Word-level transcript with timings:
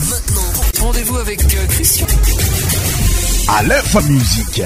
maintenant 0.00 0.42
rendez-vous 0.86 1.18
avec 1.18 1.42
euh, 1.42 1.66
Christian. 1.70 2.06
À 3.48 3.62
l'info 3.62 4.00
musique. 4.02 4.62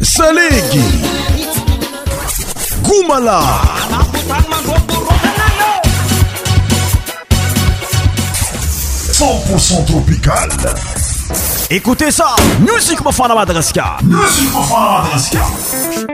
Salégui. 0.00 0.84
Goumala. 2.82 3.40
100% 9.12 9.84
tropical. 9.86 10.48
Écoutez 11.70 12.10
ça, 12.10 12.36
Musique 12.60 13.02
Mofana 13.04 13.34
Madraska. 13.34 13.96
Musique 14.02 14.52
Mofana 14.52 15.02
Madraska. 15.02 16.13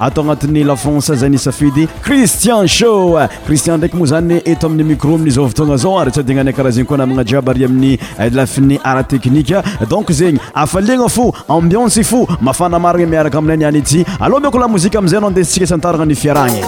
atao 0.00 0.22
agnatin'ny 0.24 0.64
lafonse 0.64 1.14
zay 1.14 1.28
nysafidy 1.30 1.86
cristian 2.04 2.66
sho 2.66 3.18
christian 3.46 3.76
ndraiky 3.76 3.96
moa 3.96 4.06
zany 4.10 4.36
eto 4.44 4.66
amin'ny 4.66 4.84
micro 4.90 5.14
min'ny 5.18 5.30
zaovytoagna 5.36 5.76
zao 5.82 5.94
ara 6.00 6.08
atsy 6.10 6.20
adiagnanay 6.22 6.54
karaha 6.56 6.72
zegny 6.74 6.86
koa 6.88 6.96
na 7.00 7.06
magna 7.06 7.24
jiab 7.30 7.48
ry 7.54 7.64
amin'ny 7.68 7.92
lafin'ny 8.36 8.78
ara 8.90 9.02
teknike 9.10 9.58
donc 9.92 10.10
zegny 10.20 10.40
afaliagna 10.62 11.08
fo 11.16 11.26
ambiense 11.56 12.02
fo 12.10 12.20
mafanamarignay 12.46 13.10
miaraka 13.12 13.36
aminay 13.38 13.58
nyany 13.62 13.78
ity 13.84 14.00
alôha 14.24 14.40
minko 14.44 14.58
lah 14.62 14.68
mozika 14.74 14.98
amizay 15.00 15.18
anao 15.20 15.28
andesatsika 15.30 15.66
s 15.68 15.72
antarana 15.76 16.04
ny 16.10 16.14
fiaragny 16.14 16.62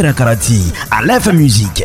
rakrati 0.00 0.72
à 0.90 1.02
lf 1.02 1.28
musiq 1.32 1.84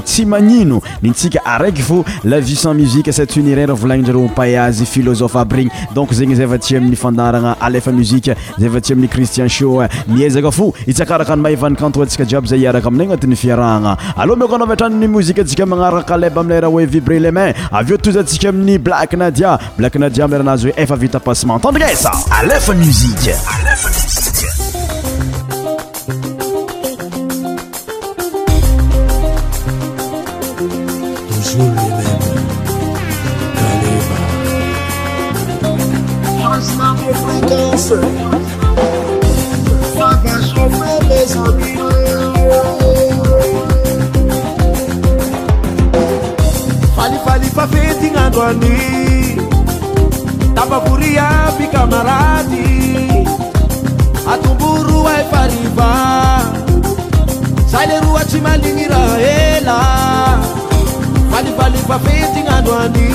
tsy 0.00 0.26
aniotsika 0.36 1.40
araiky 1.44 1.82
fô 1.82 2.04
la 2.24 2.38
vie 2.40 2.56
sans 2.56 2.74
muziqe 2.74 3.12
sa 3.12 3.24
uniraolaninare 3.36 4.28
payazy 4.34 4.86
filozof 4.86 5.36
aby 5.36 5.56
regny 5.56 5.70
donc 5.94 6.12
zagny 6.12 6.34
zayfatsi 6.36 6.76
amin'ny 6.76 6.96
fandarana 6.96 7.56
alefa 7.60 7.90
muzia 7.92 8.34
zayatsi 8.58 8.92
amin'ny 8.92 9.08
cristian 9.08 9.48
sho 9.48 9.82
mizaka 10.06 10.50
fo 10.50 10.72
itsakaraka 10.86 11.34
y 11.34 11.56
mahanikantntsika 11.56 12.24
iaby 12.30 12.48
za 12.48 12.68
araka 12.68 12.88
amina 12.88 13.14
nat'yfiaahana 13.16 13.96
aloha 14.16 14.38
moaaotrany 14.58 15.06
moziatsika 15.08 15.66
manaraaaleb 15.66 16.38
amilraha 16.38 16.72
oe 16.72 16.86
vibre 16.86 17.18
le 17.20 17.30
man 17.30 17.54
aveotozsika 17.72 18.48
amin'ny 18.48 18.78
blak 18.78 19.14
nadia 19.14 19.58
blaailaazy 19.78 20.70
oe 20.76 20.86
faitsseent 20.86 21.34
fali 37.78 37.88
fali 39.96 40.38
sọ 40.54 40.62
fẹ́ 40.76 40.94
lè 41.10 41.20
sàbí. 41.32 41.70
Falifali 46.96 47.48
fafeti 47.56 48.08
ngandwani 48.14 48.74
tabakuria 50.56 51.26
bikamaradi 51.58 52.66
atumburu 54.32 54.96
waifariva 55.06 55.90
sailerua 57.72 58.22
chimalingira 58.30 59.00
fali 59.60 61.50
falifali 61.58 61.78
fafeti 61.88 62.40
ngandwani 62.46 63.08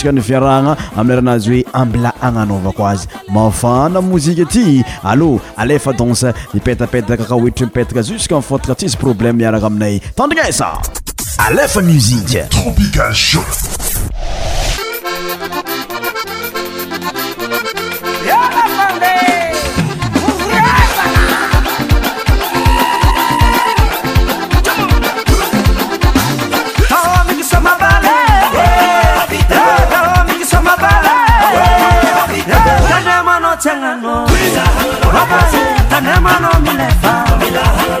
nfiarana 0.09 0.77
amaranazy 0.97 1.51
oe 1.59 1.63
ambla 1.73 2.13
agnanaova 2.21 2.71
koazy 2.73 3.07
mafana 3.29 4.01
mozike 4.01 4.41
aty 4.41 4.83
allô 5.03 5.39
alefa 5.57 5.93
danse 5.93 6.33
ipetapetaka 6.53 7.23
kahoetry 7.25 7.65
mipetaka 7.65 8.01
jusqu' 8.01 8.35
unfotaka 8.35 8.75
tsisy 8.75 8.97
problème 8.97 9.37
miaraka 9.37 9.67
aminay 9.67 9.99
tandrigesa 10.15 10.77
alefa 11.37 11.81
musike 11.81 12.39
tropicalsho 12.49 13.43
Kanemano 36.01 36.49
Milefa. 36.65 38.00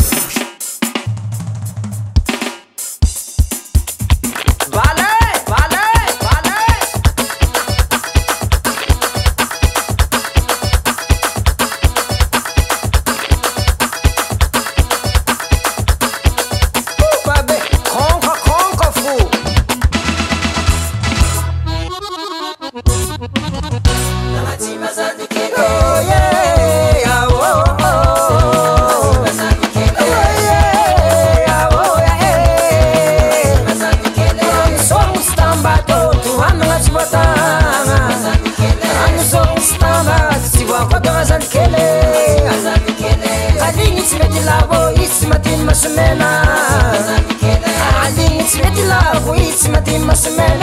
in 49.93 50.05
my 50.07 50.13
cement. 50.13 50.60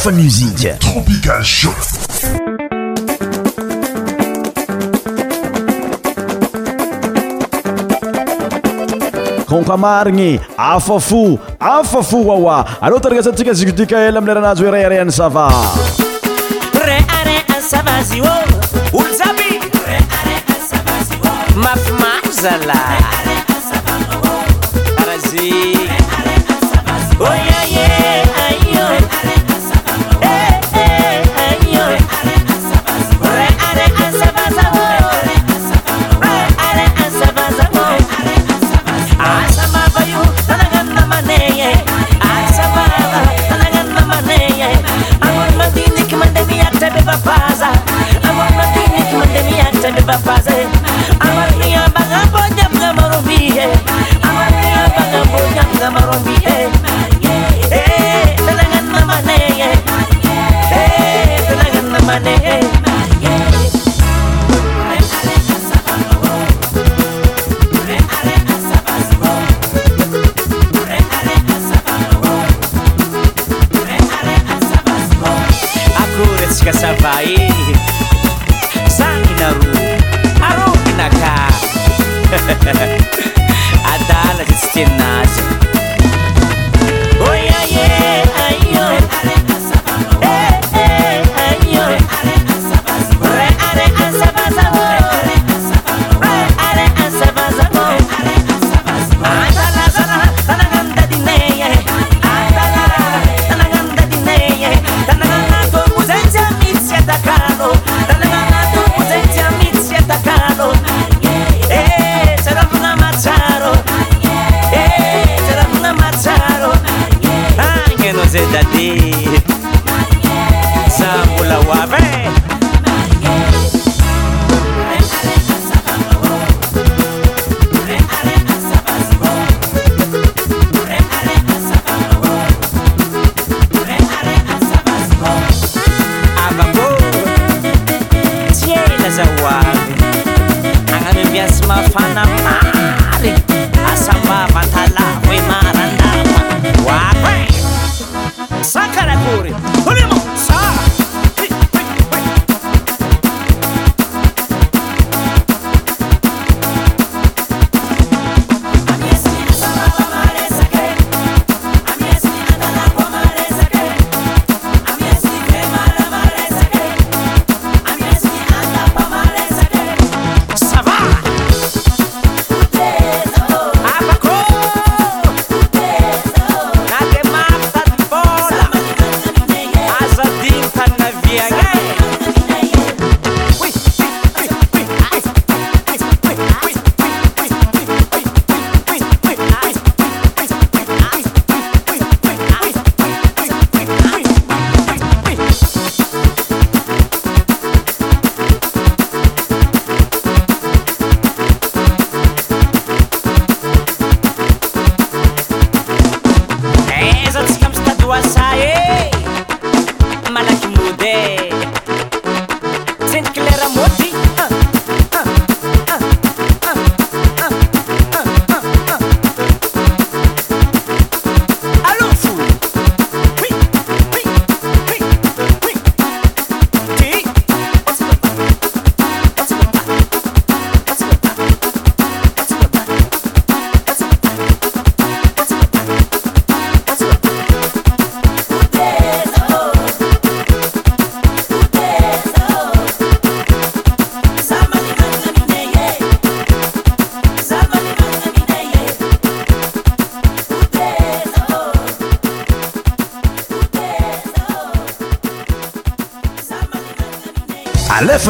amusiq 0.07 0.77
tropical 0.79 1.43
cho 1.43 1.69
konkamarigny 9.47 10.39
afafo 10.57 11.37
afa 11.59 12.03
fo 12.03 12.17
aoa 12.31 12.65
aloa 12.81 12.99
taragasa 12.99 13.31
tika 13.33 13.53
zukodika 13.53 13.99
ela 13.99 14.17
amileranazy 14.19 14.63
oeraara 14.65 15.01
any 15.01 15.11
sava 15.11 15.51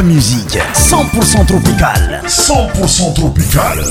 mzika 0.03 0.63
cent 0.73 1.11
pourcent 1.11 1.47
tropicale 1.47 2.21
centpourcent 2.27 3.15
tropicale 3.15 3.83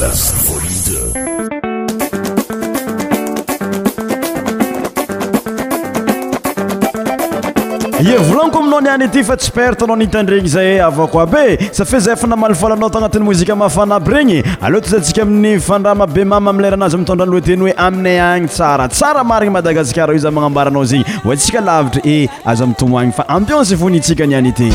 oi 7.98 8.06
ye 8.10 8.18
volaniko 8.18 8.58
aminao 8.62 8.80
niany 8.84 9.04
ity 9.04 9.22
fa 9.24 9.36
tsy 9.36 9.50
pertanao 9.58 9.96
nhitandregny 9.96 10.48
zay 10.48 10.80
avako 10.80 11.20
abe 11.26 11.44
safi 11.72 12.00
zay 12.06 12.16
fa 12.22 12.26
namalifalanao 12.32 12.90
toagnatin'ny 12.90 13.24
mozika 13.28 13.56
mafanaby 13.64 14.10
regny 14.16 14.38
aleoata 14.60 14.90
zay 14.94 15.00
ntsika 15.04 15.22
amin'ny 15.22 15.60
fandrama 15.68 16.06
be 16.06 16.24
mama 16.24 16.50
amileyranazy 16.54 16.96
mitondra 17.02 17.26
anyloateny 17.26 17.60
hoe 17.66 17.72
aminay 17.88 18.20
agny 18.20 18.48
tsara 18.48 18.88
tsara 18.88 19.24
marigny 19.24 19.52
madagasikara 19.58 20.12
io 20.14 20.18
za 20.18 20.30
magnambaranao 20.30 20.84
zegny 20.84 21.04
ontsika 21.24 21.60
lavitra 21.60 22.00
e 22.04 22.28
aza 22.44 22.64
amitomo 22.64 22.98
agny 22.98 23.12
fa 23.12 23.28
ampience 23.28 23.74
vony 23.76 23.96
intsika 23.96 24.26
nyany 24.26 24.48
ity 24.48 24.72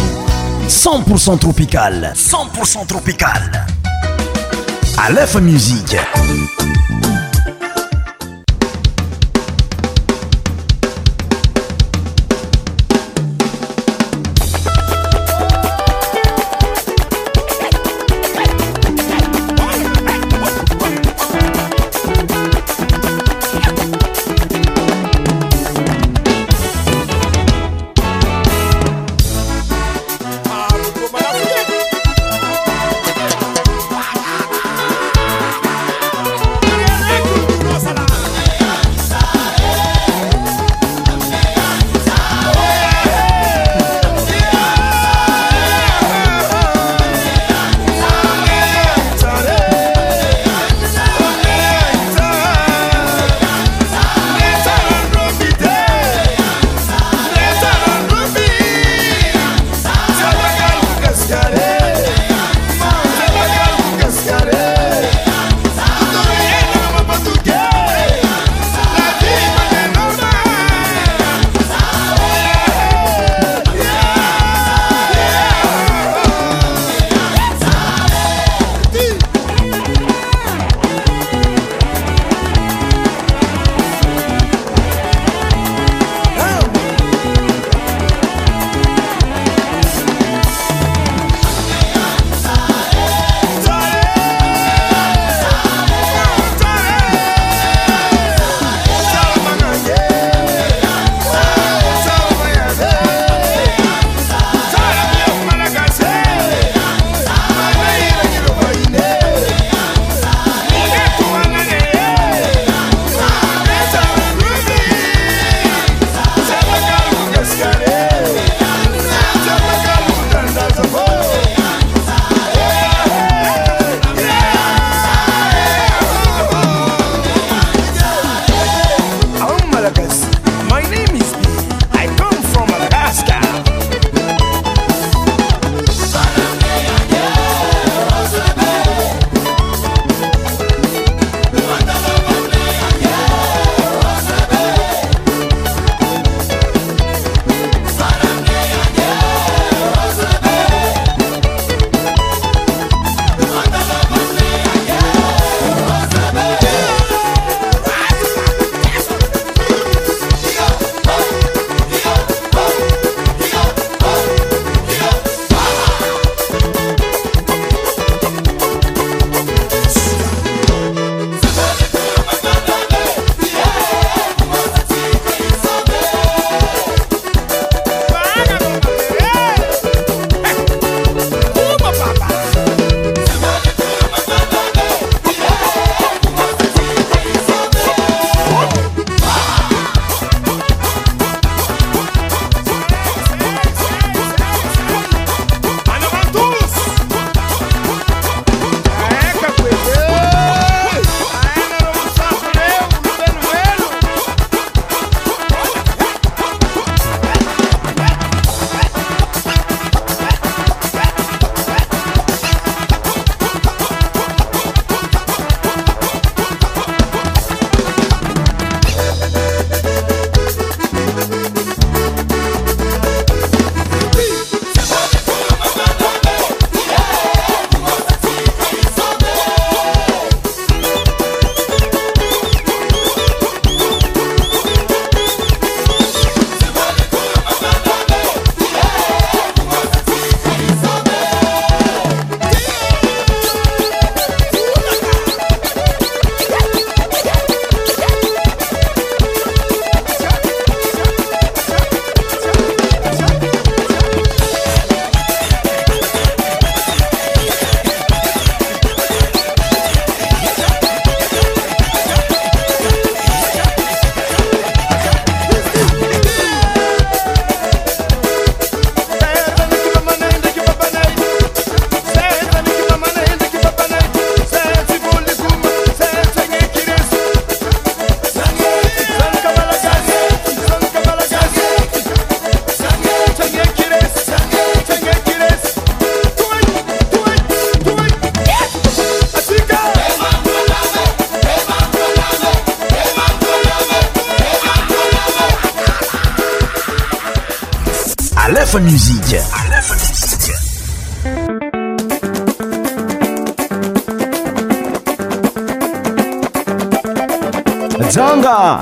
cent 0.70 1.02
pour 1.02 1.20
cent 1.20 1.36
tropical 1.38 2.14
cen 2.16 2.48
pourcent 2.54 2.86
tropical 2.86 3.66
alefa 4.98 5.42
musice 5.42 5.94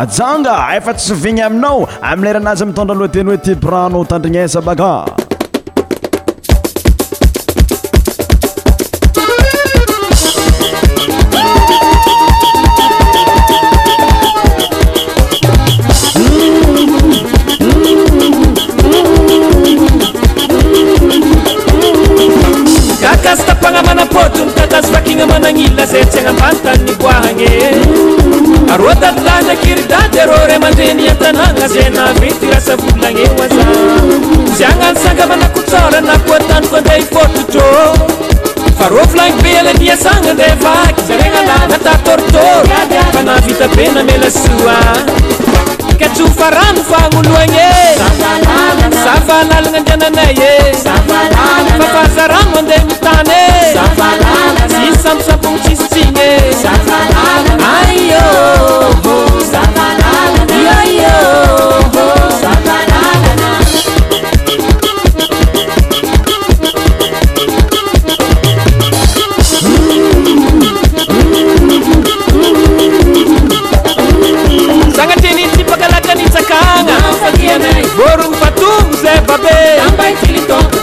janga 0.08 0.58
efa 0.78 0.93
tsy 0.97 1.08
sovigny 1.14 1.43
aminao 1.45 1.86
ami'leranazy 2.10 2.66
mitondra 2.70 2.95
alohateny 2.97 3.26
hoe 3.34 3.38
ti 3.45 3.54
prano 3.64 4.02
tandrignesa 4.10 4.62
baka 4.66 5.06
gakaaz 23.04 23.39
tapagna 23.45 23.82
manapôtony 23.89 24.49
katazovakigna 24.58 25.26
managnilna 25.34 25.86
zay 25.91 26.02
atsy 26.02 26.20
hagna 26.26 26.32
ambanytannyvoahagne 26.41 28.11
are 28.80 28.95
dadylahina 29.03 29.53
akiry-dady 29.57 30.15
iareo 30.17 30.47
ray 30.49 30.59
mandeha 30.63 30.93
niantanàgna 30.99 31.67
za 31.74 31.84
nabe 31.95 32.28
ty 32.39 32.45
rasavolagne 32.53 33.26
ho 33.32 33.36
aza 33.45 33.63
zay 34.57 34.67
agnanosangamanakotsora 34.72 35.99
na 36.07 36.15
koa 36.26 36.38
tanoko 36.49 36.76
andeha 36.80 36.95
hifotrotrôô 37.01 37.88
fa 38.80 38.86
ro 38.93 39.03
vlangy 39.11 39.41
be 39.43 39.51
alaniasagna 39.61 40.32
andeha 40.36 40.55
vaka 40.63 41.01
zaregnalanatatortôr 41.07 42.63
fa 43.15 43.22
nahvitabe 43.28 43.86
namelasoa 43.95 44.78
ka 45.99 46.07
tsofa 46.15 46.47
rano 46.57 46.82
fagnoloagnae 46.89 47.88
zavalalagna 49.05 49.80
andiananay 49.84 50.36
e 50.51 50.53
papahaza 50.84 52.26
rano 52.34 52.55
andeha 52.61 52.84
mitany 52.89 53.34
e 53.41 54.69
disy 54.72 54.97
sampisampogno 55.05 55.59
tsisitsigny 55.65 56.19
e 56.30 57.19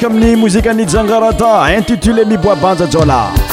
aminy 0.06 0.36
mouzika 0.36 0.70
anijangarata 0.70 1.74
intitulé 1.76 2.24
miboabanja 2.24 2.86
jola 2.86 3.43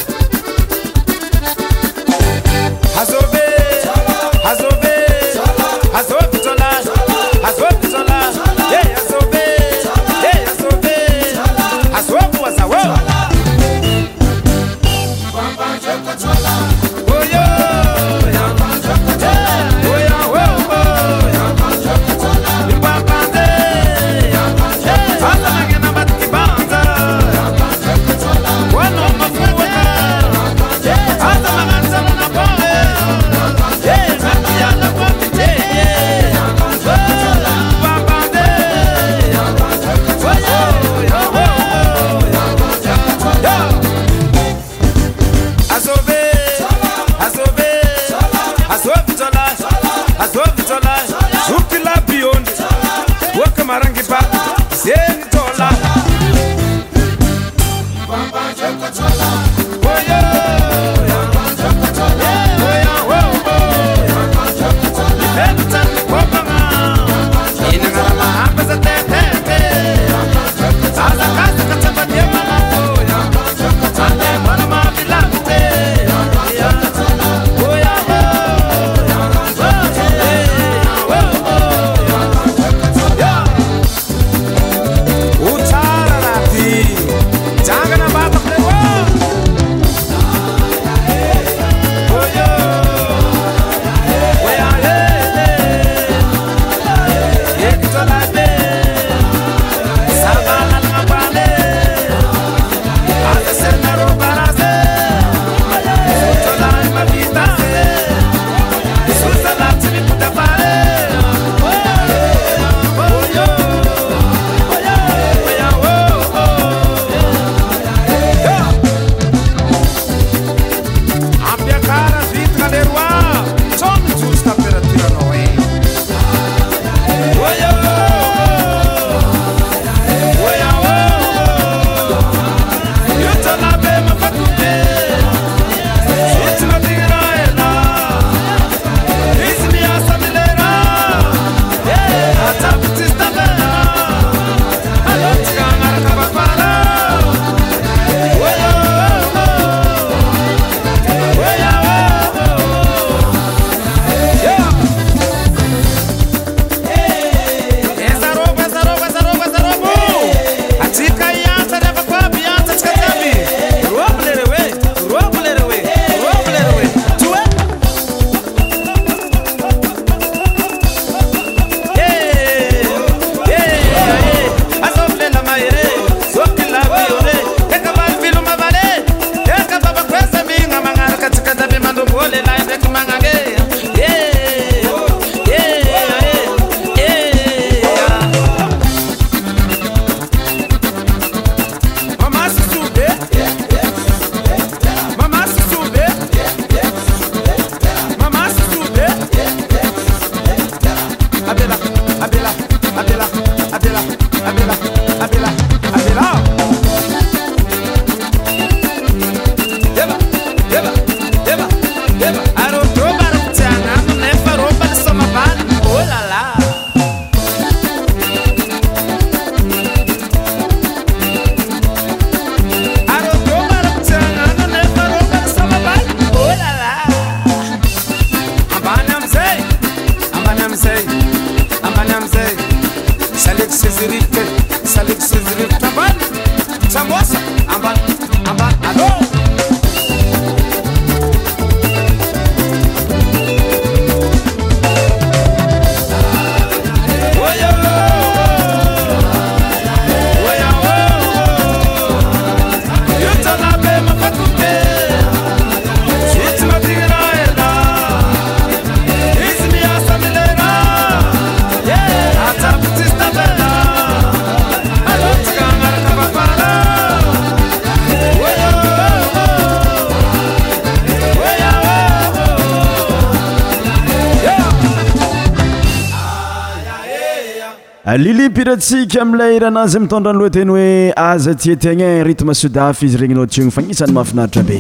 piratsika 278.56 279.22
amilay 279.22 279.60
ranazy 279.60 280.00
mitondranloha 280.04 280.50
teny 280.58 280.70
hoe 280.76 281.14
aza 281.26 281.54
tyatiagna 281.56 282.10
ritme 282.30 282.54
sudafy 282.62 283.06
izy 283.06 283.18
regninao 283.22 283.46
tyo 283.46 283.64
ny 283.66 283.72
fagnisany 283.76 284.12
mahafinaritra 284.18 284.64
be 284.70 284.80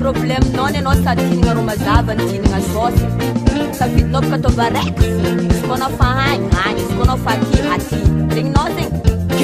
problèmenao 0.00 0.68
ny 0.70 0.78
anao 0.78 0.94
tatinana 1.04 1.54
rô 1.54 1.62
mazavany 1.68 2.24
dinana 2.30 2.60
sosy 2.72 3.04
savitinao 3.78 4.20
baka 4.20 4.34
ataovaraiky 4.40 5.06
izykona 5.48 5.88
faanany 5.98 6.78
zkona 6.90 7.14
faki 7.24 7.58
a 7.72 7.76
zegnynao 8.34 8.66
zegny 8.76 8.90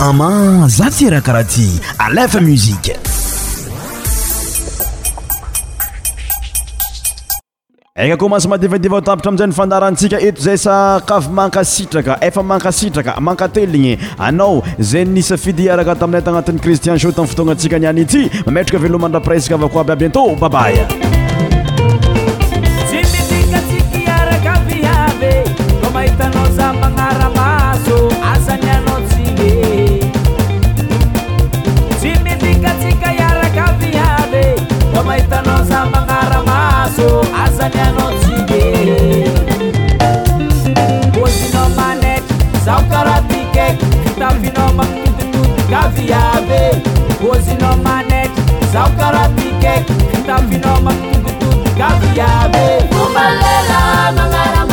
ama 0.02 0.68
za 0.68 0.90
ty 0.92 1.10
rahakaraha 1.10 1.44
ty 1.44 1.66
alefa 2.00 2.42
muzike 2.42 2.94
eka 7.96 8.18
kommense 8.18 8.48
madivadivatapitra 8.50 9.30
amin'izay 9.30 9.48
nyfandarantsika 9.48 10.20
eto 10.22 10.42
zay 10.42 10.58
sakafy 10.58 11.30
mankasitraka 11.30 12.18
efa 12.22 12.44
mankasitraka 12.44 13.20
manka 13.22 13.48
telo 13.50 13.74
igny 13.74 13.98
anao 14.18 14.64
zay 14.80 15.06
nisa 15.06 15.38
fidy 15.38 15.70
araka 15.70 15.96
tamin'ay 16.00 16.22
to 16.24 16.30
agnatin'y 16.32 16.62
kristian 16.64 17.00
sota 17.00 17.22
am 17.22 17.28
fotoagna 17.28 17.52
atsika 17.58 17.78
niany 17.80 18.02
ity 18.06 18.22
mametraka 18.46 18.84
veloman-dra 18.84 19.22
preske 19.28 19.54
avako 19.58 19.80
aby 19.80 19.92
abyentô 19.96 20.26
babay 20.42 21.17
wozino 47.22 47.76
manet 47.84 48.30
saokaratikek 48.72 49.86
itavino 50.14 50.76
makindtuikaviyabe 50.86 52.66
maitaramandalo 53.14 54.68